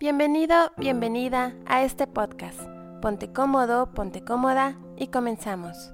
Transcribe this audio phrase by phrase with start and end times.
[0.00, 2.60] Bienvenido, bienvenida a este podcast.
[3.02, 5.92] Ponte cómodo, ponte cómoda y comenzamos.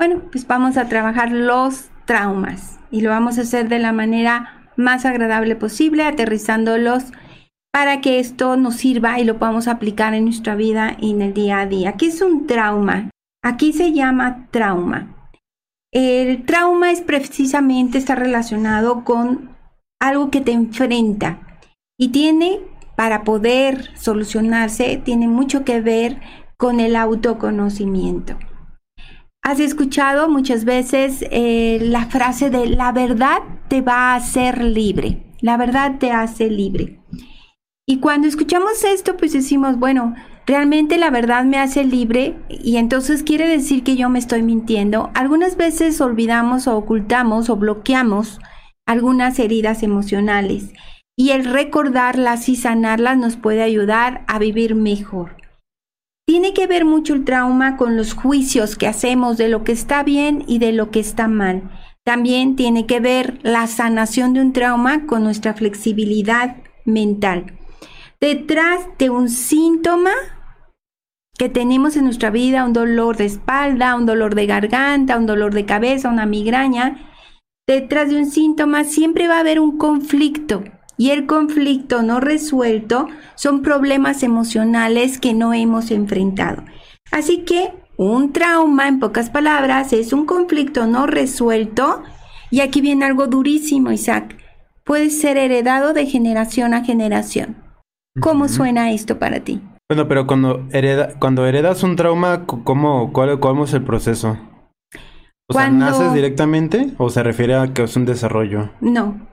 [0.00, 4.68] Bueno, pues vamos a trabajar los traumas y lo vamos a hacer de la manera
[4.74, 7.04] más agradable posible, aterrizándolos
[7.72, 11.34] para que esto nos sirva y lo podamos aplicar en nuestra vida y en el
[11.34, 11.92] día a día.
[11.92, 13.10] ¿Qué es un trauma?
[13.44, 15.30] Aquí se llama trauma.
[15.92, 19.56] El trauma es precisamente está relacionado con
[20.00, 21.60] algo que te enfrenta
[21.98, 22.60] y tiene,
[22.96, 26.20] para poder solucionarse, tiene mucho que ver
[26.56, 28.36] con el autoconocimiento.
[29.42, 35.22] Has escuchado muchas veces eh, la frase de la verdad te va a hacer libre,
[35.40, 37.00] la verdad te hace libre.
[37.86, 40.14] Y cuando escuchamos esto, pues decimos, bueno,
[40.46, 45.10] realmente la verdad me hace libre y entonces quiere decir que yo me estoy mintiendo.
[45.14, 48.40] Algunas veces olvidamos o ocultamos o bloqueamos
[48.88, 50.72] algunas heridas emocionales
[51.14, 55.36] y el recordarlas y sanarlas nos puede ayudar a vivir mejor.
[56.26, 60.02] Tiene que ver mucho el trauma con los juicios que hacemos de lo que está
[60.02, 61.70] bien y de lo que está mal.
[62.02, 67.58] También tiene que ver la sanación de un trauma con nuestra flexibilidad mental.
[68.20, 70.12] Detrás de un síntoma
[71.36, 75.52] que tenemos en nuestra vida, un dolor de espalda, un dolor de garganta, un dolor
[75.52, 77.08] de cabeza, una migraña,
[77.68, 80.64] detrás de un síntoma siempre va a haber un conflicto
[80.96, 86.64] y el conflicto no resuelto son problemas emocionales que no hemos enfrentado.
[87.12, 92.02] Así que un trauma, en pocas palabras, es un conflicto no resuelto
[92.50, 94.36] y aquí viene algo durísimo, Isaac.
[94.84, 97.56] Puede ser heredado de generación a generación.
[98.20, 99.60] ¿Cómo suena esto para ti?
[99.88, 100.66] Bueno, pero cuando,
[101.18, 104.38] cuando heredas un trauma, ¿cómo, cuál, ¿cómo es el proceso?
[105.48, 108.70] O sea, ¿naces directamente o se refiere a que es un desarrollo?
[108.80, 109.26] No,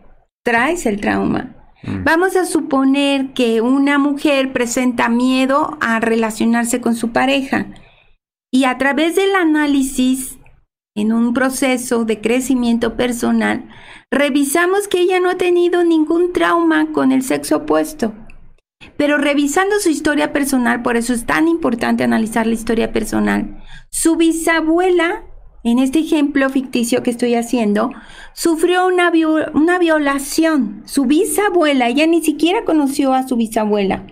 [0.44, 1.55] traes el trauma.
[1.83, 2.03] Mm.
[2.05, 7.67] Vamos a suponer que una mujer presenta miedo a relacionarse con su pareja
[8.49, 10.39] y a través del análisis
[10.95, 13.67] en un proceso de crecimiento personal,
[14.09, 18.14] revisamos que ella no ha tenido ningún trauma con el sexo opuesto.
[18.95, 23.61] Pero revisando su historia personal, por eso es tan importante analizar la historia personal,
[23.92, 25.23] su bisabuela
[25.65, 27.89] en este ejemplo ficticio que estoy haciendo,
[28.33, 29.11] sufrió una,
[29.55, 30.83] una, violación.
[30.86, 34.05] Su bisabuela, ella ni siquiera conoció a su bisabuela.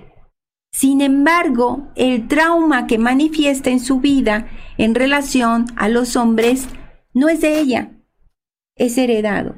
[0.72, 4.48] Sin embargo, el trauma que manifiesta en su vida
[4.80, 6.68] en relación a los hombres
[7.14, 7.92] no es de ella,
[8.76, 9.56] es heredado.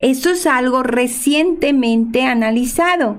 [0.00, 3.18] Eso es algo recientemente analizado,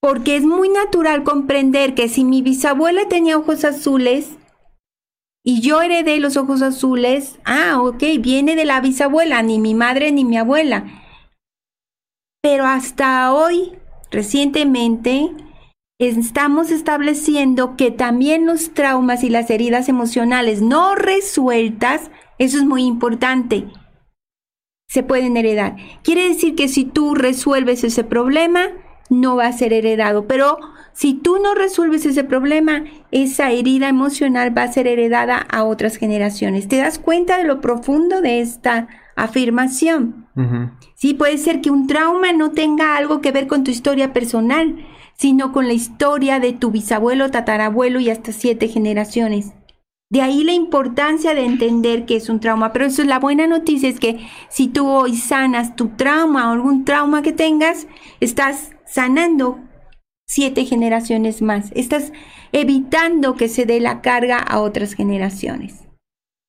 [0.00, 4.38] porque es muy natural comprender que si mi bisabuela tenía ojos azules,
[5.44, 7.38] y yo heredé los ojos azules.
[7.44, 11.02] Ah, ok, viene de la bisabuela, ni mi madre ni mi abuela.
[12.42, 13.72] Pero hasta hoy,
[14.10, 15.30] recientemente,
[15.98, 22.84] estamos estableciendo que también los traumas y las heridas emocionales no resueltas, eso es muy
[22.84, 23.66] importante,
[24.88, 25.76] se pueden heredar.
[26.02, 28.68] Quiere decir que si tú resuelves ese problema,
[29.10, 30.58] no va a ser heredado, pero
[30.94, 35.96] si tú no resuelves ese problema, esa herida emocional va a ser heredada a otras
[35.96, 36.68] generaciones.
[36.68, 40.28] ¿Te das cuenta de lo profundo de esta afirmación?
[40.94, 44.86] Sí, puede ser que un trauma no tenga algo que ver con tu historia personal,
[45.16, 49.52] sino con la historia de tu bisabuelo, tatarabuelo y hasta siete generaciones.
[50.10, 52.72] De ahí la importancia de entender que es un trauma.
[52.72, 56.52] Pero eso es la buena noticia, es que si tú hoy sanas tu trauma o
[56.52, 57.88] algún trauma que tengas,
[58.20, 59.58] estás sanando
[60.26, 61.70] siete generaciones más.
[61.74, 62.12] Estás
[62.52, 65.84] evitando que se dé la carga a otras generaciones.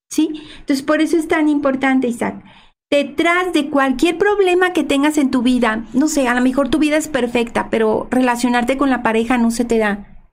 [0.09, 0.43] ¿Sí?
[0.59, 2.43] Entonces, por eso es tan importante, Isaac.
[2.91, 6.77] Detrás de cualquier problema que tengas en tu vida, no sé, a lo mejor tu
[6.77, 10.27] vida es perfecta, pero relacionarte con la pareja no se te da.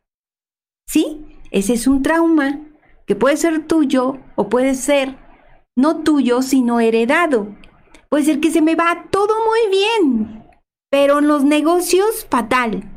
[0.87, 1.25] ¿Sí?
[1.51, 2.61] Ese es un trauma
[3.07, 5.17] que puede ser tuyo o puede ser
[5.77, 7.49] no tuyo, sino heredado.
[8.11, 10.45] Puede ser que se me va todo muy bien,
[10.91, 12.92] pero en los negocios fatal.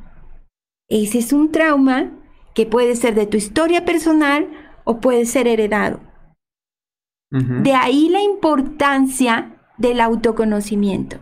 [0.90, 2.12] Ese es un trauma
[2.54, 4.48] que puede ser de tu historia personal
[4.84, 6.00] o puede ser heredado.
[7.32, 11.18] De ahí la importancia del autoconocimiento.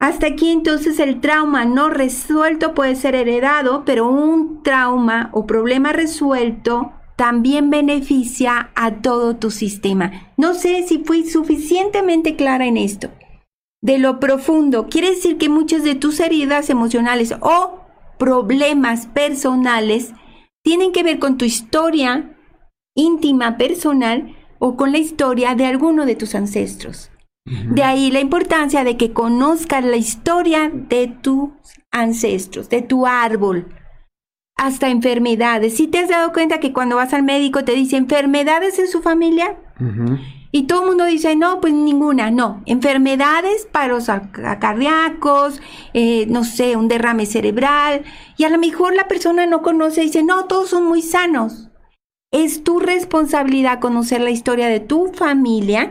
[0.00, 5.92] Hasta aquí entonces el trauma no resuelto puede ser heredado, pero un trauma o problema
[5.92, 10.32] resuelto también beneficia a todo tu sistema.
[10.36, 13.10] No sé si fui suficientemente clara en esto
[13.84, 14.86] de lo profundo.
[14.88, 17.82] Quiere decir que muchas de tus heridas emocionales o
[18.18, 20.14] problemas personales
[20.62, 22.34] tienen que ver con tu historia
[22.96, 27.10] íntima personal o con la historia de alguno de tus ancestros.
[27.44, 31.50] De ahí la importancia de que conozcas la historia de tus
[31.90, 33.68] ancestros, de tu árbol,
[34.56, 35.76] hasta enfermedades.
[35.76, 39.02] Si te has dado cuenta que cuando vas al médico te dice enfermedades en su
[39.02, 39.58] familia?
[40.56, 42.62] Y todo el mundo dice, no, pues ninguna, no.
[42.66, 44.06] Enfermedades, paros
[44.60, 45.60] cardíacos,
[45.94, 48.04] eh, no sé, un derrame cerebral.
[48.36, 51.70] Y a lo mejor la persona no conoce y dice, no, todos son muy sanos.
[52.30, 55.90] Es tu responsabilidad conocer la historia de tu familia,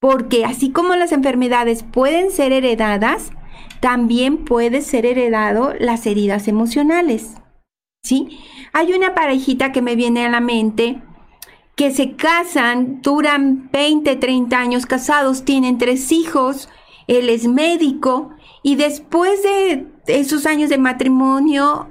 [0.00, 3.30] porque así como las enfermedades pueden ser heredadas,
[3.78, 7.36] también puede ser heredado las heridas emocionales.
[8.02, 8.40] ¿Sí?
[8.72, 11.00] Hay una parejita que me viene a la mente
[11.76, 16.68] que se casan, duran 20, 30 años casados, tienen tres hijos,
[17.06, 18.30] él es médico
[18.62, 21.88] y después de esos años de matrimonio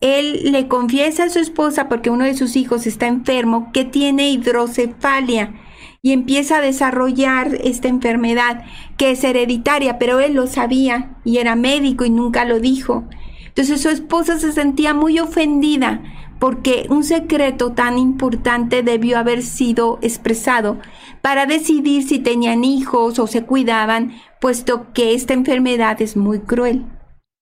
[0.00, 4.30] él le confiesa a su esposa, porque uno de sus hijos está enfermo, que tiene
[4.30, 5.54] hidrocefalia
[6.02, 8.64] y empieza a desarrollar esta enfermedad
[8.98, 13.04] que es hereditaria, pero él lo sabía y era médico y nunca lo dijo.
[13.46, 16.02] Entonces su esposa se sentía muy ofendida
[16.38, 20.78] porque un secreto tan importante debió haber sido expresado
[21.22, 26.84] para decidir si tenían hijos o se cuidaban, puesto que esta enfermedad es muy cruel.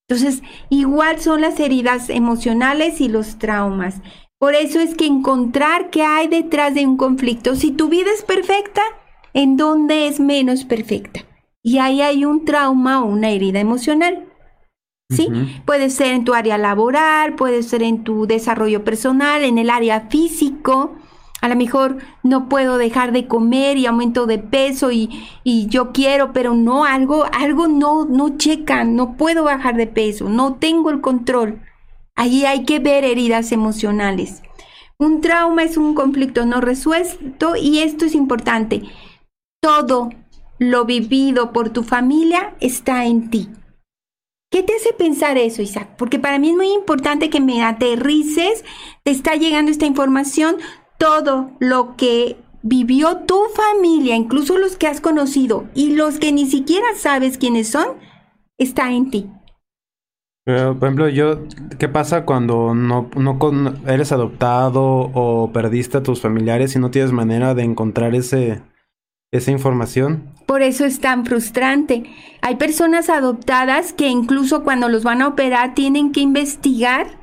[0.07, 4.01] Entonces, igual son las heridas emocionales y los traumas.
[4.37, 8.23] Por eso es que encontrar qué hay detrás de un conflicto, si tu vida es
[8.23, 8.81] perfecta,
[9.33, 11.21] ¿en dónde es menos perfecta?
[11.63, 14.27] Y ahí hay un trauma o una herida emocional.
[15.09, 15.27] ¿Sí?
[15.65, 20.07] Puede ser en tu área laboral, puede ser en tu desarrollo personal, en el área
[20.09, 20.95] físico,
[21.45, 25.09] a lo mejor no puedo dejar de comer y aumento de peso y,
[25.43, 30.55] yo quiero, pero no, algo, algo no, no checa, no puedo bajar de peso, no
[30.55, 31.61] tengo el control.
[32.15, 34.41] Allí hay que ver heridas emocionales.
[34.97, 38.81] Un trauma es un conflicto no resuelto y esto es importante.
[39.61, 40.09] Todo
[40.57, 43.49] lo vivido por tu familia está en ti.
[44.51, 45.95] ¿Qué te hace pensar eso, Isaac?
[45.97, 48.63] Porque para mí es muy importante que me aterrices,
[49.03, 50.57] te está llegando esta información,
[50.97, 56.45] todo lo que vivió tu familia, incluso los que has conocido y los que ni
[56.45, 57.97] siquiera sabes quiénes son,
[58.57, 59.29] está en ti.
[60.45, 61.43] por ejemplo, yo,
[61.77, 63.09] ¿qué pasa cuando no
[63.87, 64.83] eres adoptado
[65.13, 68.61] o perdiste a tus familiares y no tienes manera de encontrar ese,
[69.31, 70.29] esa información?
[70.45, 72.03] Por eso es tan frustrante.
[72.41, 77.19] Hay personas adoptadas que incluso cuando los van a operar tienen que investigar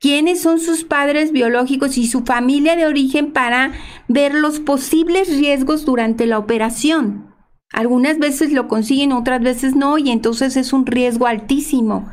[0.00, 3.72] quiénes son sus padres biológicos y su familia de origen para
[4.08, 7.34] ver los posibles riesgos durante la operación.
[7.72, 12.10] Algunas veces lo consiguen, otras veces no, y entonces es un riesgo altísimo.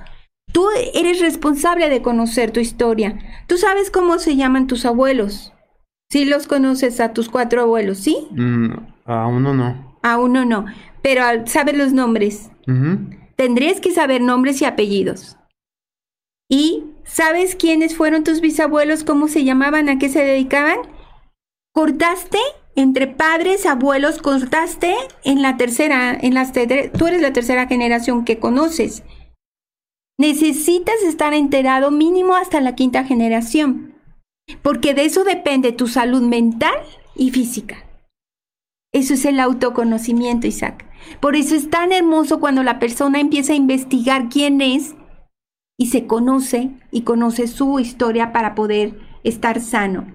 [0.52, 3.18] Tú eres responsable de conocer tu historia.
[3.48, 5.54] Tú sabes cómo se llaman tus abuelos.
[6.12, 8.28] Sí los conoces a tus cuatro abuelos, ¿sí?
[8.32, 9.98] Mm, a uno no.
[10.02, 10.66] A uno no,
[11.02, 12.50] pero sabes los nombres.
[13.36, 15.38] Tendrías que saber nombres y apellidos.
[16.50, 19.04] Y ¿Sabes quiénes fueron tus bisabuelos?
[19.04, 19.90] ¿Cómo se llamaban?
[19.90, 20.80] ¿A qué se dedicaban?
[21.74, 22.40] Cortaste
[22.76, 28.40] entre padres, abuelos, cortaste en la tercera, en las tú eres la tercera generación que
[28.40, 29.04] conoces.
[30.18, 33.96] Necesitas estar enterado mínimo hasta la quinta generación,
[34.62, 36.76] porque de eso depende tu salud mental
[37.16, 37.86] y física.
[38.94, 40.86] Eso es el autoconocimiento, Isaac.
[41.20, 44.94] Por eso es tan hermoso cuando la persona empieza a investigar quién es
[45.80, 50.06] y se conoce y conoce su historia para poder estar sano.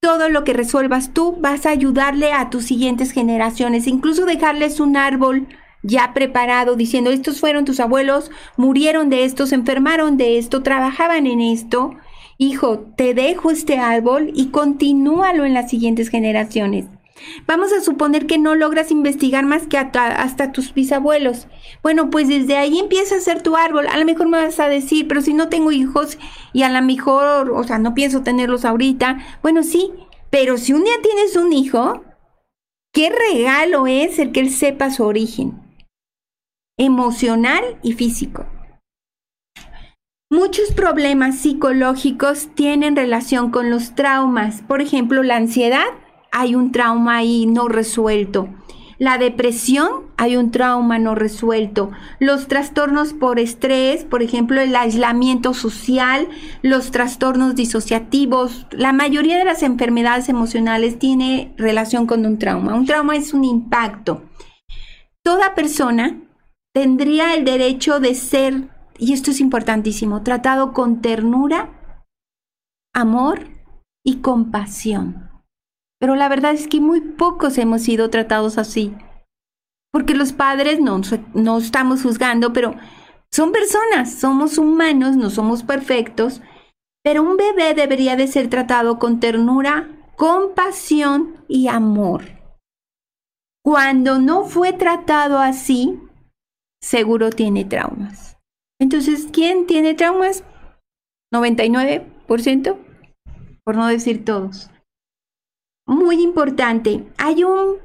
[0.00, 4.98] Todo lo que resuelvas tú vas a ayudarle a tus siguientes generaciones, incluso dejarles un
[4.98, 5.48] árbol
[5.82, 11.26] ya preparado diciendo, estos fueron tus abuelos, murieron de esto, se enfermaron de esto, trabajaban
[11.26, 11.94] en esto.
[12.36, 16.84] Hijo, te dejo este árbol y continúalo en las siguientes generaciones.
[17.46, 21.48] Vamos a suponer que no logras investigar más que hasta, tus bisabuelos.
[21.82, 23.86] Bueno, pues desde ahí empieza a ser tu árbol.
[23.88, 26.18] A lo mejor me vas a decir, pero si no tengo hijos
[26.52, 29.18] y a lo mejor, o sea, no pienso tenerlos ahorita.
[29.42, 29.90] Bueno, sí,
[30.30, 32.04] pero si un día tienes un hijo,
[32.92, 35.60] qué regalo es el que él sepa su origen
[36.78, 38.46] emocional y físico.
[40.32, 45.88] Muchos problemas psicológicos tienen relación con los traumas, por ejemplo, la ansiedad
[46.32, 48.48] hay un trauma ahí no resuelto.
[49.00, 51.90] La depresión, hay un trauma no resuelto.
[52.18, 56.28] Los trastornos por estrés, por ejemplo, el aislamiento social,
[56.60, 62.74] los trastornos disociativos, la mayoría de las enfermedades emocionales tiene relación con un trauma.
[62.74, 64.22] Un trauma es un impacto.
[65.24, 66.20] Toda persona
[66.74, 68.68] tendría el derecho de ser,
[68.98, 71.70] y esto es importantísimo, tratado con ternura,
[72.92, 73.48] amor
[74.04, 75.29] y compasión
[76.00, 78.94] pero la verdad es que muy pocos hemos sido tratados así.
[79.92, 81.00] porque los padres no,
[81.34, 82.76] no estamos juzgando, pero
[83.32, 86.40] son personas, somos humanos, no somos perfectos,
[87.02, 92.22] pero un bebé debería de ser tratado con ternura, compasión y amor.
[93.64, 96.00] Cuando no fue tratado así,
[96.80, 98.38] seguro tiene traumas.
[98.80, 100.44] Entonces, ¿quién tiene traumas?
[101.34, 102.78] 99%,
[103.64, 104.70] por no decir todos.
[105.90, 107.78] Muy importante, hay un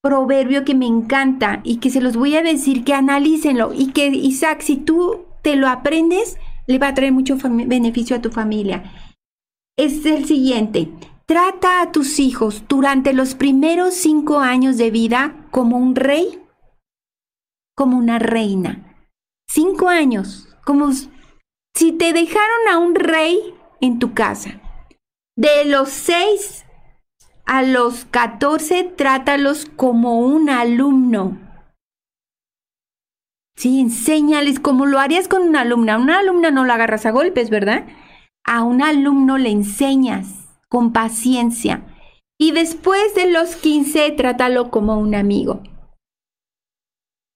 [0.00, 4.06] proverbio que me encanta y que se los voy a decir que analícenlo y que
[4.06, 6.36] Isaac, si tú te lo aprendes,
[6.68, 8.92] le va a traer mucho beneficio a tu familia.
[9.76, 10.92] Es el siguiente,
[11.26, 16.44] trata a tus hijos durante los primeros cinco años de vida como un rey,
[17.76, 19.04] como una reina.
[19.50, 20.92] Cinco años, como
[21.74, 24.60] si te dejaron a un rey en tu casa.
[25.36, 26.61] De los seis
[27.44, 31.38] a los 14, trátalos como un alumno.
[33.56, 35.94] Sí, enséñales como lo harías con una alumna.
[35.94, 37.86] A una alumna no la agarras a golpes, ¿verdad?
[38.44, 41.82] A un alumno le enseñas con paciencia.
[42.38, 45.62] Y después de los 15, trátalo como un amigo.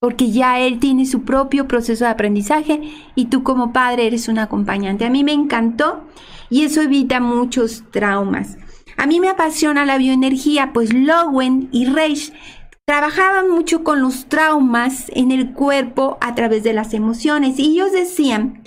[0.01, 4.39] Porque ya él tiene su propio proceso de aprendizaje y tú como padre eres un
[4.39, 5.05] acompañante.
[5.05, 6.05] A mí me encantó
[6.51, 8.59] y eso evita muchos traumas.
[8.97, 12.33] A mí me apasiona la bioenergía, pues Lowen y Reich
[12.87, 17.93] trabajaban mucho con los traumas en el cuerpo a través de las emociones y ellos
[17.93, 18.63] decían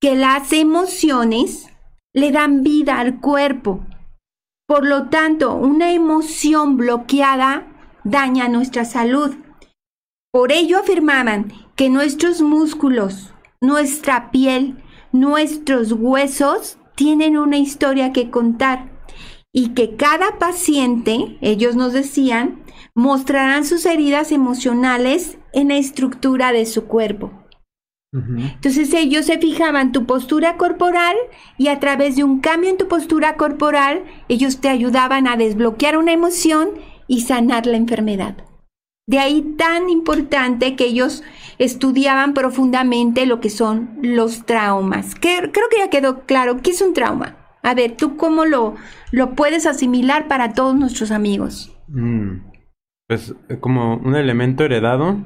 [0.00, 1.68] que las emociones
[2.14, 3.80] le dan vida al cuerpo.
[4.68, 7.66] Por lo tanto, una emoción bloqueada
[8.04, 9.34] daña nuestra salud.
[10.32, 18.90] Por ello afirmaban que nuestros músculos, nuestra piel, nuestros huesos tienen una historia que contar
[19.52, 22.62] y que cada paciente, ellos nos decían,
[22.94, 27.30] mostrarán sus heridas emocionales en la estructura de su cuerpo.
[28.14, 31.16] Entonces ellos se fijaban tu postura corporal
[31.56, 35.96] y a través de un cambio en tu postura corporal, ellos te ayudaban a desbloquear
[35.96, 36.72] una emoción
[37.06, 38.36] y sanar la enfermedad.
[39.06, 41.22] De ahí tan importante que ellos
[41.58, 45.14] estudiaban profundamente lo que son los traumas.
[45.18, 47.41] creo que ya quedó claro, ¿qué es un trauma?
[47.62, 48.74] A ver, ¿tú cómo lo,
[49.12, 51.72] lo puedes asimilar para todos nuestros amigos?
[51.88, 52.38] Mm,
[53.08, 55.16] pues eh, como un elemento heredado.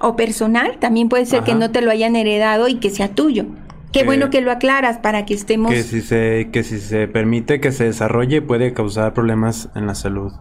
[0.00, 3.46] O personal, también puede ser que no te lo hayan heredado y que sea tuyo.
[3.92, 5.72] Qué bueno que lo aclaras para que estemos...
[5.72, 9.94] Que si, se, que si se permite que se desarrolle puede causar problemas en la
[9.94, 10.32] salud.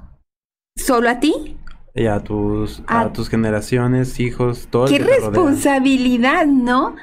[0.76, 1.58] ¿Solo a ti?
[1.96, 4.86] Y a tus, a, tus generaciones, hijos, todo.
[4.86, 6.96] Qué responsabilidad, ¿no?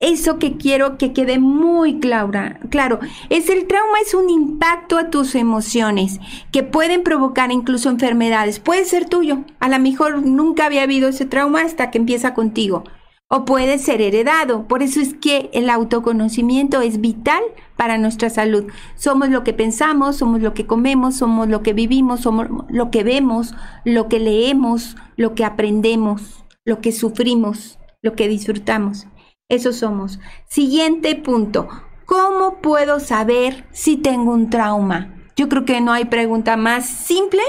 [0.00, 5.34] Eso que quiero que quede muy claro, es el trauma es un impacto a tus
[5.34, 6.20] emociones
[6.52, 8.58] que pueden provocar incluso enfermedades.
[8.58, 12.84] Puede ser tuyo, a lo mejor nunca había habido ese trauma hasta que empieza contigo.
[13.28, 14.68] O puede ser heredado.
[14.68, 17.42] Por eso es que el autoconocimiento es vital
[17.76, 18.66] para nuestra salud.
[18.96, 23.02] Somos lo que pensamos, somos lo que comemos, somos lo que vivimos, somos lo que
[23.02, 29.06] vemos, lo que leemos, lo que aprendemos, lo que sufrimos, lo que disfrutamos.
[29.54, 30.18] Eso somos.
[30.48, 31.68] Siguiente punto.
[32.06, 35.14] ¿Cómo puedo saber si tengo un trauma?
[35.36, 37.42] Yo creo que no hay pregunta más simple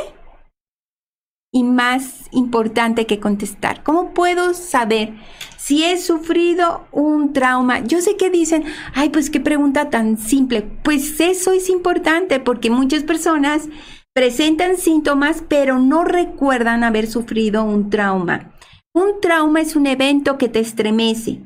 [1.52, 3.82] y más importante que contestar.
[3.82, 5.16] ¿Cómo puedo saber
[5.58, 7.80] si he sufrido un trauma?
[7.80, 10.62] Yo sé que dicen, ay, pues qué pregunta tan simple.
[10.62, 13.68] Pues eso es importante porque muchas personas
[14.14, 18.52] presentan síntomas pero no recuerdan haber sufrido un trauma.
[18.94, 21.42] Un trauma es un evento que te estremece,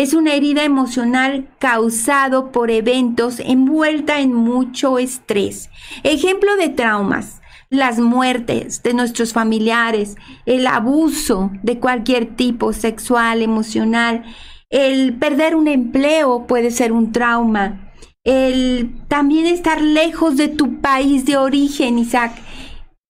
[0.00, 5.68] es una herida emocional causado por eventos envuelta en mucho estrés.
[6.04, 10.16] Ejemplo de traumas, las muertes de nuestros familiares,
[10.46, 14.24] el abuso de cualquier tipo, sexual, emocional,
[14.70, 17.92] el perder un empleo puede ser un trauma,
[18.24, 22.32] el también estar lejos de tu país de origen, Isaac,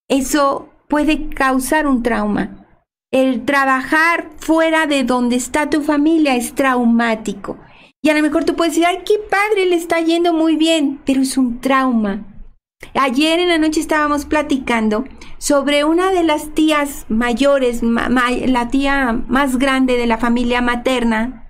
[0.09, 2.60] eso puede causar un trauma.
[3.13, 7.59] El trabajar fuera de donde está tu familia es traumático.
[8.01, 11.01] Y a lo mejor tú puedes decir, ay, qué padre, le está yendo muy bien,
[11.05, 12.25] pero es un trauma.
[12.95, 15.05] Ayer en la noche estábamos platicando
[15.39, 21.49] sobre una de las tías mayores, la tía más grande de la familia materna.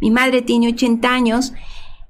[0.00, 1.54] Mi madre tiene 80 años.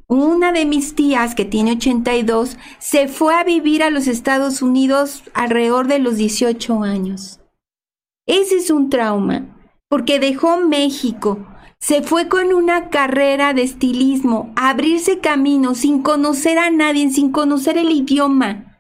[0.09, 5.23] Una de mis tías, que tiene 82, se fue a vivir a los Estados Unidos
[5.35, 7.41] alrededor de los 18 años.
[8.27, 9.57] Ese es un trauma,
[9.89, 11.47] porque dejó México,
[11.79, 17.31] se fue con una carrera de estilismo, a abrirse camino sin conocer a nadie, sin
[17.31, 18.79] conocer el idioma.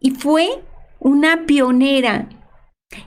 [0.00, 0.62] Y fue
[1.00, 2.28] una pionera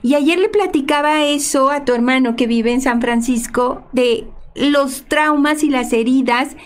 [0.02, 5.04] Y ayer le platicaba eso a tu hermano que vive en San Francisco de los
[5.08, 6.56] traumas y las heridas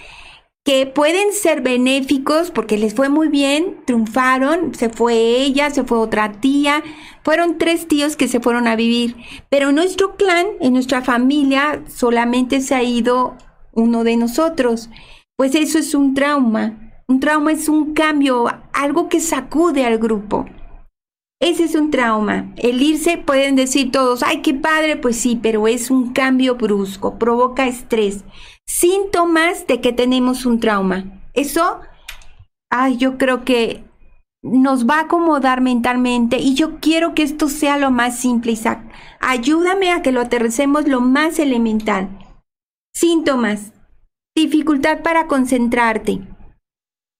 [0.66, 5.96] que pueden ser benéficos porque les fue muy bien, triunfaron, se fue ella, se fue
[5.96, 6.82] otra tía,
[7.22, 9.14] fueron tres tíos que se fueron a vivir,
[9.48, 13.36] pero en nuestro clan, en nuestra familia, solamente se ha ido
[13.74, 14.90] uno de nosotros.
[15.36, 17.02] Pues eso es un trauma.
[17.06, 20.46] Un trauma es un cambio, algo que sacude al grupo.
[21.40, 22.52] Ese es un trauma.
[22.56, 27.20] El irse pueden decir todos, ay, qué padre, pues sí, pero es un cambio brusco,
[27.20, 28.24] provoca estrés
[28.66, 31.04] síntomas de que tenemos un trauma.
[31.34, 31.80] Eso,
[32.70, 33.84] ay, yo creo que
[34.42, 38.80] nos va a acomodar mentalmente y yo quiero que esto sea lo más simple, Isaac.
[39.20, 42.08] Ayúdame a que lo aterricemos lo más elemental.
[42.94, 43.72] Síntomas.
[44.34, 46.20] Dificultad para concentrarte.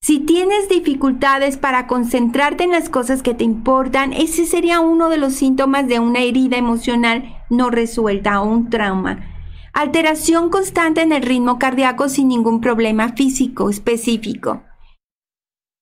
[0.02, 5.16] Si tienes dificultades para concentrarte en las cosas que te importan, ese sería uno de
[5.16, 9.35] los síntomas de una herida emocional no resuelta o un trauma.
[9.78, 14.62] Alteración constante en el ritmo cardíaco sin ningún problema físico específico.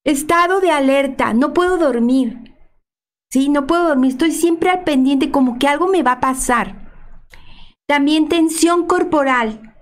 [0.04, 2.56] Estado de alerta, no puedo dormir.
[3.30, 6.90] Sí, no puedo dormir, estoy siempre al pendiente como que algo me va a pasar.
[7.86, 9.76] También tensión corporal.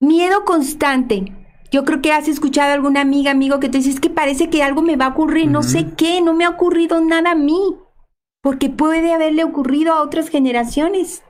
[0.00, 1.26] Miedo constante.
[1.70, 4.48] Yo creo que has escuchado a alguna amiga, amigo que te dice, es que parece
[4.48, 7.34] que algo me va a ocurrir, no sé qué, no me ha ocurrido nada a
[7.34, 7.60] mí,
[8.40, 11.22] porque puede haberle ocurrido a otras generaciones.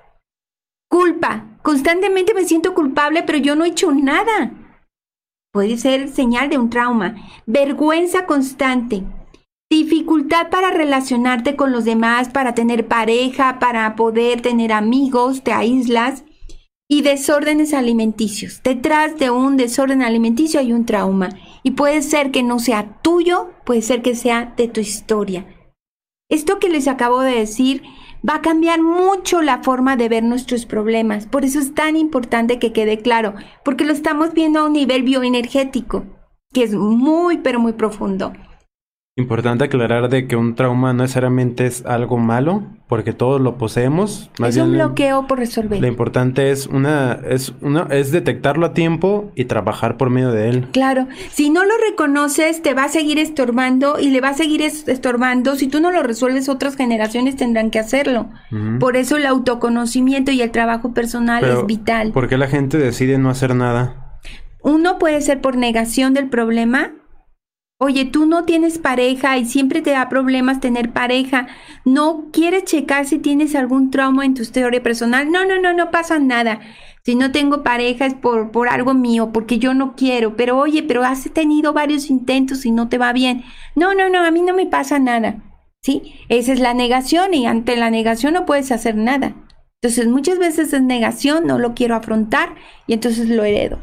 [0.88, 1.59] Culpa.
[1.62, 4.52] Constantemente me siento culpable, pero yo no he hecho nada.
[5.52, 7.16] Puede ser señal de un trauma.
[7.47, 9.02] Vergüenza constante.
[9.71, 16.25] Dificultad para relacionarte con los demás, para tener pareja, para poder tener amigos, te aíslas.
[16.88, 18.61] Y desórdenes alimenticios.
[18.62, 21.31] Detrás de un desorden alimenticio hay un trauma.
[21.64, 25.47] Y puede ser que no sea tuyo, puede ser que sea de tu historia.
[26.28, 27.83] Esto que les acabo de decir
[28.28, 31.26] va a cambiar mucho la forma de ver nuestros problemas.
[31.26, 35.02] Por eso es tan importante que quede claro, porque lo estamos viendo a un nivel
[35.02, 36.04] bioenergético,
[36.52, 38.32] que es muy, pero muy profundo.
[39.19, 44.31] Importante aclarar de que un trauma no necesariamente es algo malo, porque todos lo poseemos.
[44.47, 45.81] es un bloqueo por resolver.
[45.81, 50.50] Lo importante es una, es una, es detectarlo a tiempo y trabajar por medio de
[50.50, 50.69] él.
[50.71, 54.61] Claro, si no lo reconoces, te va a seguir estorbando y le va a seguir
[54.61, 55.57] estorbando.
[55.57, 58.29] Si tú no lo resuelves, otras generaciones tendrán que hacerlo.
[58.79, 62.13] Por eso el autoconocimiento y el trabajo personal es vital.
[62.13, 64.19] ¿Por qué la gente decide no hacer nada?
[64.61, 66.93] Uno puede ser por negación del problema
[67.78, 71.47] Oye, tú no tienes pareja y siempre te da problemas tener pareja.
[71.84, 75.30] ¿No quieres checar si tienes algún trauma en tu historia personal?
[75.30, 76.60] No, no, no, no pasa nada.
[77.04, 80.36] Si no tengo pareja es por, por algo mío, porque yo no quiero.
[80.36, 83.45] Pero oye, pero has tenido varios intentos y no te va bien.
[83.75, 85.43] No, no, no, a mí no me pasa nada.
[85.82, 86.15] ¿Sí?
[86.30, 89.34] Esa es la negación y ante la negación no puedes hacer nada.
[89.82, 92.54] Entonces muchas veces es negación, no lo quiero afrontar
[92.86, 93.78] y entonces lo heredo.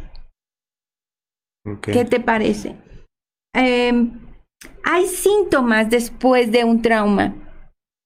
[1.81, 2.75] ¿Qué te parece?
[3.53, 4.19] Em,
[4.83, 7.35] hay síntomas después de un trauma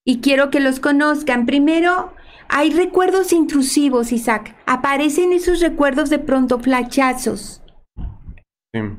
[0.04, 1.46] y quiero que los conozcan.
[1.46, 2.12] Primero,
[2.48, 4.56] hay recuerdos intrusivos, Isaac.
[4.66, 7.62] Aparecen esos recuerdos de pronto flachazos.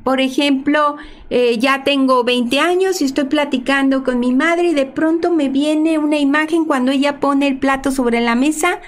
[0.03, 0.97] Por ejemplo,
[1.29, 5.47] eh, ya tengo 20 años y estoy platicando con mi madre y de pronto me
[5.47, 8.81] viene una imagen cuando ella pone el plato sobre la mesa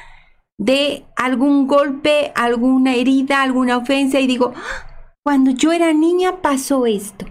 [0.58, 4.88] de algún golpe, alguna herida, alguna ofensa y digo, ah,
[5.24, 7.26] cuando yo era niña pasó esto.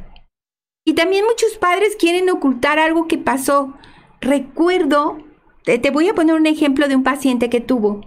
[0.85, 3.75] Y también muchos padres quieren ocultar algo que pasó.
[4.21, 5.19] Recuerdo,
[5.65, 8.01] te, voy a poner un ejemplo de un paciente que tuvo.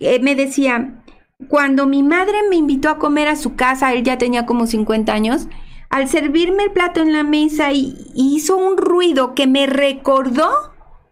[0.00, 1.02] Eh, me decía,
[1.48, 5.12] cuando mi madre me invitó a comer a su casa, él ya tenía como 50
[5.12, 5.48] años,
[5.90, 10.50] al servirme el plato en la mesa y hizo un ruido que me recordó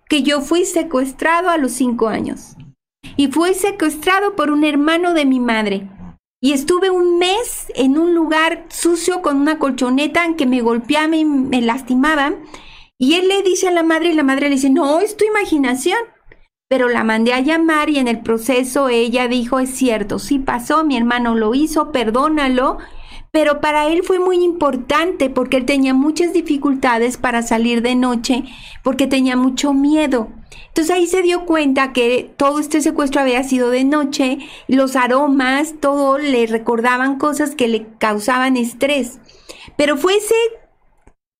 [0.08, 2.56] que yo fui secuestrado a los 5 años.
[3.16, 5.88] Y fui secuestrado por un hermano de mi madre.
[6.46, 11.12] Y estuve un mes en un lugar sucio con una colchoneta en que me golpeaban
[11.14, 12.36] y me lastimaban.
[12.98, 15.24] Y él le dice a la madre y la madre le dice, no, es tu
[15.24, 15.98] imaginación.
[16.68, 20.84] Pero la mandé a llamar y en el proceso ella dijo, es cierto, sí pasó,
[20.84, 22.78] mi hermano lo hizo, perdónalo.
[23.30, 28.44] Pero para él fue muy importante porque él tenía muchas dificultades para salir de noche,
[28.82, 30.28] porque tenía mucho miedo.
[30.68, 35.74] Entonces ahí se dio cuenta que todo este secuestro había sido de noche, los aromas,
[35.80, 39.18] todo le recordaban cosas que le causaban estrés.
[39.76, 40.34] Pero fue ese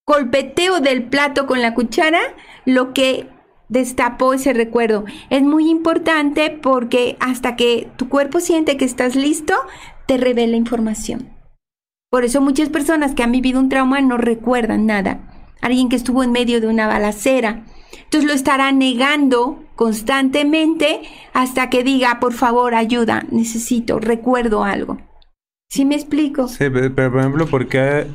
[0.06, 2.20] golpeteo del plato con la cuchara
[2.64, 3.28] lo que
[3.68, 5.04] destapó ese recuerdo.
[5.30, 9.54] Es muy importante porque hasta que tu cuerpo siente que estás listo,
[10.06, 11.35] te revela información.
[12.16, 15.20] Por eso muchas personas que han vivido un trauma no recuerdan nada.
[15.60, 17.66] Alguien que estuvo en medio de una balacera,
[18.04, 21.02] entonces lo estará negando constantemente
[21.34, 24.96] hasta que diga, por favor, ayuda, necesito, recuerdo algo.
[25.68, 26.48] ¿Sí me explico?
[26.48, 28.06] Sí, pero por ejemplo, ¿por qué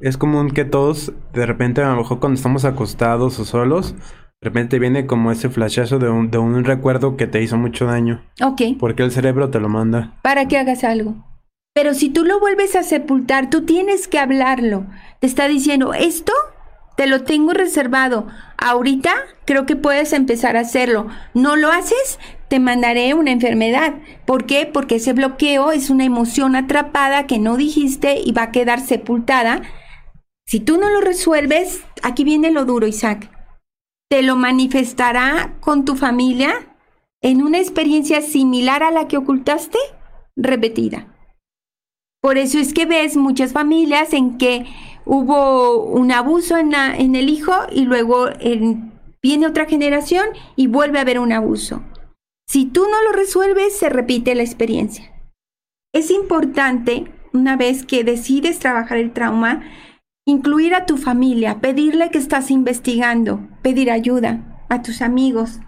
[0.00, 4.48] es común que todos, de repente, a lo mejor cuando estamos acostados o solos, de
[4.48, 8.20] repente viene como ese flashazo de un, de un recuerdo que te hizo mucho daño?
[8.42, 8.62] Ok.
[8.80, 10.18] Porque el cerebro te lo manda.
[10.22, 11.24] Para que hagas algo.
[11.74, 14.86] Pero si tú lo vuelves a sepultar, tú tienes que hablarlo.
[15.20, 16.32] Te está diciendo, esto
[16.96, 18.26] te lo tengo reservado.
[18.58, 19.12] Ahorita
[19.46, 21.08] creo que puedes empezar a hacerlo.
[21.32, 23.94] No lo haces, te mandaré una enfermedad.
[24.26, 24.66] ¿Por qué?
[24.66, 29.62] Porque ese bloqueo es una emoción atrapada que no dijiste y va a quedar sepultada.
[30.46, 33.30] Si tú no lo resuelves, aquí viene lo duro, Isaac.
[34.10, 36.52] Te lo manifestará con tu familia
[37.22, 39.78] en una experiencia similar a la que ocultaste,
[40.36, 41.11] repetida.
[42.22, 44.64] Por eso es que ves muchas familias en que
[45.04, 48.28] hubo un abuso en, el hijo y luego
[49.20, 51.82] viene otra generación y vuelve a haber un abuso.
[52.46, 55.12] Si tú no lo resuelves, se repite la experiencia.
[55.92, 59.64] Es importante, una vez que decides trabajar el trauma,
[60.24, 65.58] incluir a tu familia, pedirle que estás investigando, pedir ayuda a tus amigos,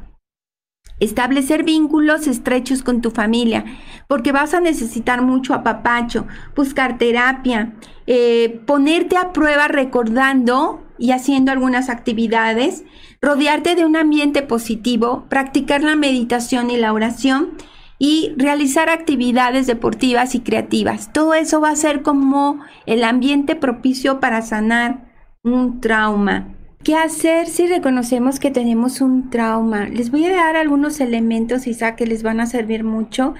[1.00, 3.64] establecer vínculos estrechos con tu familia,
[4.08, 7.72] porque vas a necesitar mucho apapacho, buscar terapia,
[8.06, 12.84] eh, ponerte a prueba recordando y haciendo algunas actividades,
[13.20, 17.52] rodearte de un ambiente positivo, practicar la meditación y la oración
[17.98, 21.12] y realizar actividades deportivas y creativas.
[21.12, 26.48] Todo eso va a ser como el ambiente propicio para sanar un trauma.
[26.84, 29.88] ¿Qué hacer si reconocemos que tenemos un trauma?
[29.88, 33.32] Les voy a dar algunos elementos, Isa, que les van a servir mucho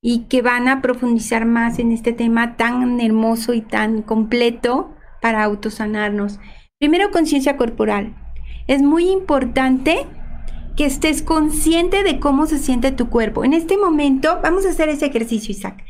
[0.00, 5.42] y que van a profundizar más en este tema tan hermoso y tan completo para
[5.42, 6.38] autosanarnos.
[6.78, 8.14] Primero, conciencia corporal.
[8.68, 10.06] Es muy importante
[10.76, 13.44] que estés consciente de cómo se siente tu cuerpo.
[13.44, 15.84] En este momento, vamos a hacer ese ejercicio, Isaac.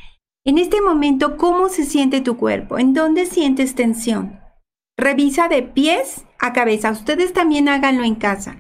[0.47, 2.79] En este momento, ¿cómo se siente tu cuerpo?
[2.79, 4.41] ¿En dónde sientes tensión?
[4.97, 6.91] Revisa de pies a cabeza.
[6.91, 8.57] Ustedes también háganlo en casa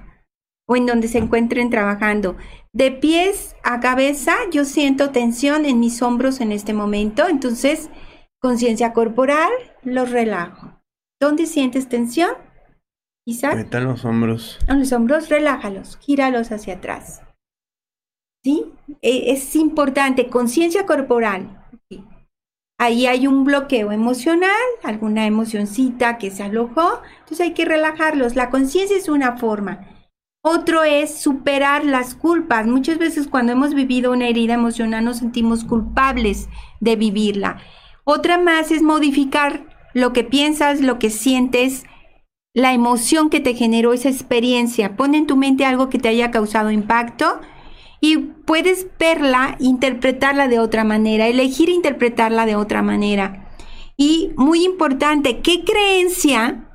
[0.66, 2.36] o en donde se encuentren trabajando.
[2.72, 7.90] De pies a cabeza yo siento tensión en mis hombros en este momento, entonces
[8.40, 9.50] conciencia corporal,
[9.82, 10.80] los relajo.
[11.20, 12.32] ¿Dónde sientes tensión?
[13.24, 13.58] Isaac.
[13.58, 14.58] Están los hombros.
[14.68, 17.22] En los hombros, relájalos, gíralos hacia atrás.
[18.42, 18.72] ¿Sí?
[19.00, 21.61] E, es importante, conciencia corporal.
[22.82, 24.50] Ahí hay un bloqueo emocional,
[24.82, 28.34] alguna emocioncita que se alojó, entonces hay que relajarlos.
[28.34, 29.86] La conciencia es una forma.
[30.42, 32.66] Otro es superar las culpas.
[32.66, 36.48] Muchas veces cuando hemos vivido una herida emocional nos sentimos culpables
[36.80, 37.58] de vivirla.
[38.02, 39.64] Otra más es modificar
[39.94, 41.84] lo que piensas, lo que sientes,
[42.52, 44.96] la emoción que te generó esa experiencia.
[44.96, 47.40] Pon en tu mente algo que te haya causado impacto
[48.04, 53.48] y puedes verla, interpretarla de otra manera, elegir interpretarla de otra manera.
[53.96, 56.68] Y muy importante, ¿qué creencia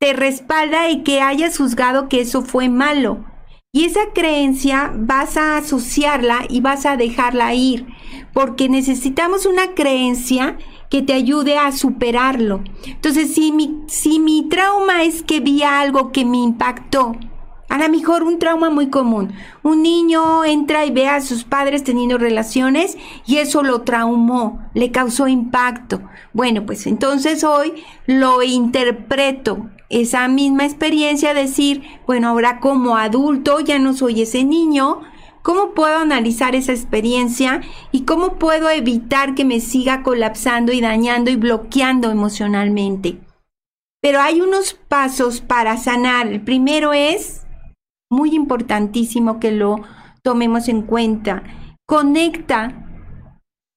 [0.00, 3.24] te respalda y que hayas juzgado que eso fue malo?
[3.72, 7.86] Y esa creencia vas a asociarla y vas a dejarla ir,
[8.32, 10.58] porque necesitamos una creencia
[10.90, 12.64] que te ayude a superarlo.
[12.86, 17.16] Entonces, si mi, si mi trauma es que vi algo que me impactó,
[17.72, 19.32] a lo mejor un trauma muy común.
[19.62, 24.90] Un niño entra y ve a sus padres teniendo relaciones y eso lo traumó, le
[24.90, 26.02] causó impacto.
[26.34, 27.72] Bueno, pues entonces hoy
[28.04, 35.00] lo interpreto, esa misma experiencia, decir, bueno, ahora como adulto ya no soy ese niño,
[35.40, 41.32] ¿Cómo puedo analizar esa experiencia y cómo puedo evitar que me siga colapsando y dañando
[41.32, 43.18] y bloqueando emocionalmente?
[44.00, 46.28] Pero hay unos pasos para sanar.
[46.28, 47.41] El primero es
[48.12, 49.80] muy importantísimo que lo
[50.22, 51.42] tomemos en cuenta.
[51.86, 52.86] Conecta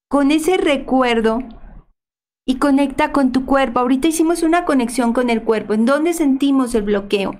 [0.10, 1.39] con ese recuerdo
[2.45, 3.80] y conecta con tu cuerpo.
[3.80, 5.74] Ahorita hicimos una conexión con el cuerpo.
[5.74, 7.39] ¿En dónde sentimos el bloqueo?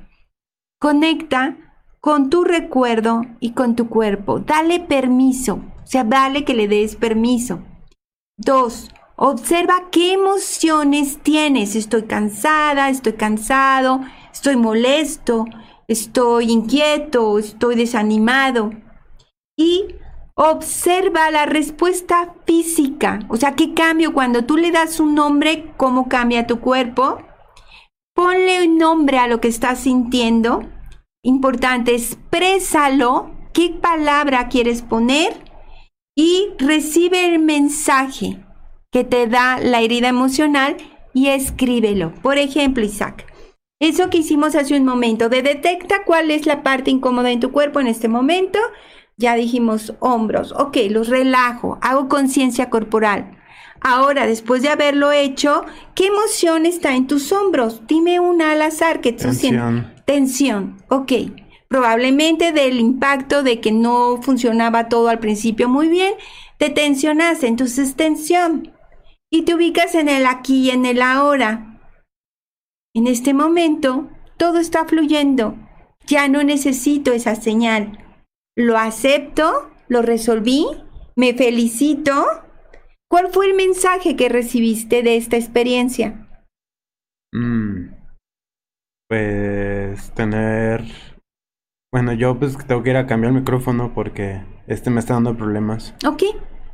[0.80, 1.58] Conecta
[2.00, 4.40] con tu recuerdo y con tu cuerpo.
[4.40, 5.56] Dale permiso.
[5.84, 7.60] O sea, dale que le des permiso.
[8.38, 11.76] Dos, observa qué emociones tienes.
[11.76, 15.46] Estoy cansada, estoy cansado, estoy molesto,
[15.88, 18.72] estoy inquieto, estoy desanimado.
[19.58, 19.96] Y
[20.36, 26.10] observa la respuesta física, o sea, qué cambio cuando tú le das un nombre, cómo
[26.10, 27.20] cambia tu cuerpo.
[28.14, 30.62] Ponle un nombre a lo que estás sintiendo.
[31.24, 35.34] Importante, exprésalo, qué palabra quieres poner
[36.16, 38.40] y recibe el mensaje
[38.92, 40.78] que te da la herida emocional
[41.14, 42.14] y escríbelo.
[42.22, 43.26] Por ejemplo, Isaac,
[43.80, 47.52] Eso que hicimos hace un momento, de detecta cuál es la parte incómoda en tu
[47.52, 48.60] cuerpo en este momento.
[49.18, 53.38] Ya dijimos hombros, ok, los relajo, hago conciencia corporal.
[53.82, 57.86] Ahora, después de haberlo hecho, ¿qué emoción está en tus hombros?
[57.88, 59.86] Dime una al azar que tú sientes.
[60.06, 61.12] Tensión, ok.
[61.68, 66.14] Probablemente del impacto de que no funcionaba todo al principio muy bien,
[66.58, 68.72] te tensionas, entonces tensión.
[69.30, 71.75] Y te ubicas en el aquí y en el ahora.
[72.96, 75.56] En este momento, todo está fluyendo.
[76.08, 78.00] Ya no necesito esa señal.
[78.56, 80.66] Lo acepto, lo resolví,
[81.16, 82.26] me felicito.
[83.10, 86.28] ¿Cuál fue el mensaje que recibiste de esta experiencia?
[87.34, 87.94] Mm,
[89.10, 90.84] pues tener
[91.96, 95.38] bueno, yo pues tengo que ir a cambiar el micrófono porque este me está dando
[95.38, 95.94] problemas.
[96.06, 96.24] Ok,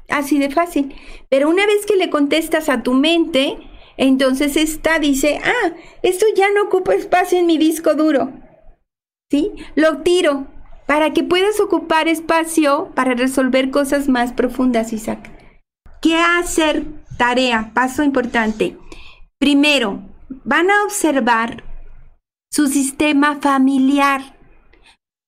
[0.10, 0.96] así de fácil.
[1.30, 3.60] Pero una vez que le contestas a tu mente,
[4.02, 8.32] entonces esta dice, ah, esto ya no ocupa espacio en mi disco duro.
[9.30, 9.52] ¿Sí?
[9.76, 10.48] Lo tiro
[10.88, 15.32] para que puedas ocupar espacio para resolver cosas más profundas, Isaac.
[16.02, 16.86] ¿Qué hacer?
[17.18, 18.78] Tarea, paso importante.
[19.40, 20.02] Primero,
[20.44, 21.64] van a observar
[22.52, 24.42] su sistema familiar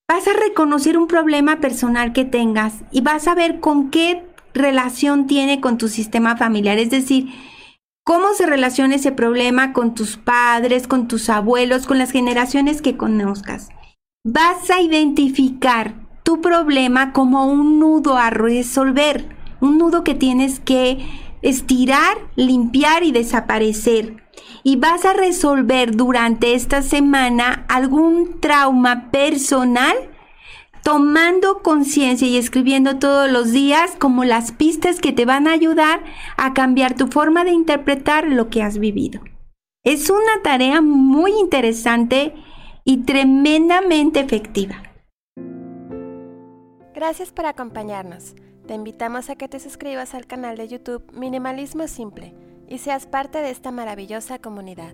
[0.08, 5.28] vas a reconocer un problema personal que tengas y vas a ver con qué relación
[5.28, 6.78] tiene con tu sistema familiar.
[6.78, 7.30] Es decir,
[8.04, 12.98] cómo se relaciona ese problema con tus padres, con tus abuelos, con las generaciones que
[12.98, 13.70] conozcas.
[14.26, 21.06] Vas a identificar tu problema como un nudo a resolver, un nudo que tienes que
[21.42, 24.24] estirar, limpiar y desaparecer
[24.64, 29.96] y vas a resolver durante esta semana algún trauma personal
[30.84, 36.04] tomando conciencia y escribiendo todos los días como las pistas que te van a ayudar
[36.38, 39.22] a cambiar tu forma de interpretar lo que has vivido.
[39.84, 42.34] Es una tarea muy interesante
[42.84, 44.84] y tremendamente efectiva.
[46.94, 48.36] Gracias por acompañarnos.
[48.68, 52.34] Te invitamos a que te suscribas al canal de YouTube Minimalismo Simple
[52.70, 54.94] y seas parte de esta maravillosa comunidad.